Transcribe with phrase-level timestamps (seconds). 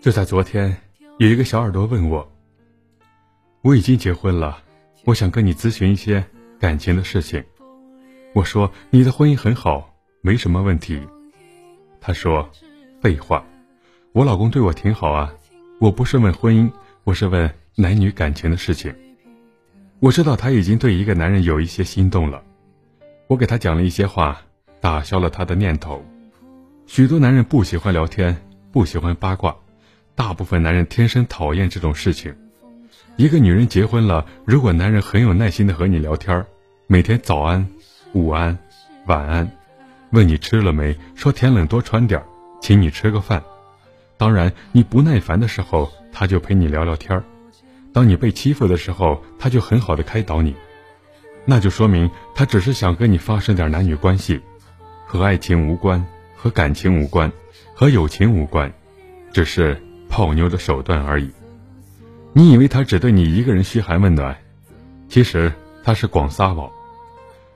[0.00, 0.74] 就在昨天，
[1.18, 2.26] 有一个小耳朵问我
[3.60, 4.56] ：“我已经结婚了，
[5.04, 6.24] 我想跟你咨询一些
[6.58, 7.44] 感情的事情。”
[8.32, 10.98] 我说：“你的婚姻很好，没什么问题。”
[12.00, 12.48] 他说
[13.02, 13.44] ：“废话，
[14.12, 15.30] 我老公对我挺好啊，
[15.78, 16.70] 我不是问婚姻，
[17.04, 18.94] 我是问男女感情的事情。”
[20.00, 22.42] 我知道他已经对一个男人有一些心动了，
[23.26, 24.40] 我给他讲了一些话，
[24.80, 26.02] 打消了他的念头。
[26.86, 28.34] 许多男人不喜欢聊天，
[28.72, 29.54] 不喜欢八卦，
[30.14, 32.34] 大部分男人天生讨厌这种事情。
[33.16, 36.46] 一个女人结婚了，如果男人很有耐心的和你聊天，
[36.86, 37.66] 每天早安、
[38.12, 38.58] 午安、
[39.06, 39.50] 晚安，
[40.10, 42.22] 问你吃了没，说天冷多穿点
[42.60, 43.42] 请你吃个饭。
[44.16, 47.22] 当然，你不耐烦的时候，他就陪你聊聊天
[47.92, 50.54] 当你被欺负的时候，他就很好的开导你，
[51.44, 54.40] 那就说明他只是想跟你发生点男女关系，
[55.06, 57.32] 和爱情无关，和感情无关，
[57.74, 58.72] 和友情无关，
[59.32, 61.30] 只是泡妞的手段而已。
[62.34, 64.36] 你以为他只对你一个人嘘寒问暖，
[65.08, 65.50] 其实
[65.82, 66.70] 他是广撒网，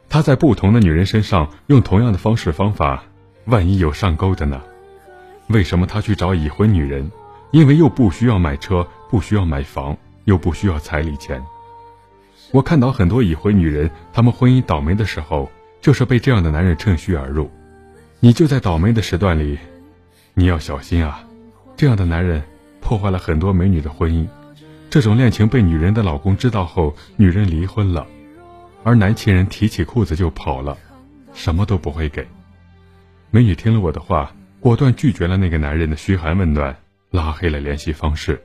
[0.09, 3.05] 他在不同的女人身上用同样的方式方法，
[3.45, 4.63] 万一有上钩的呢？
[5.49, 7.11] 为什么他去找已婚女人？
[7.51, 9.95] 因为又不需要买车，不需要买房。
[10.25, 11.45] 又不需要彩礼钱。
[12.51, 15.51] 我看到很多已婚女人，她们婚姻倒霉的时候，
[15.83, 17.51] 就是被这样的男人趁虚而入。
[18.21, 19.59] 你就在倒霉的时段里，
[20.33, 21.23] 你要小心啊！
[21.77, 22.43] 这样的男人
[22.81, 24.27] 破坏了很多美女的婚姻。
[24.91, 28.07] 这种恋情被女人的老公知道后，女人离婚了，
[28.85, 30.79] 而男情人提起裤子就跑了，
[31.33, 32.27] 什么都不会给。
[33.31, 36.77] 美女听了我的话，果断拒绝了那个男人的嘘寒问暖，
[37.11, 38.41] 拉黑了联系方式。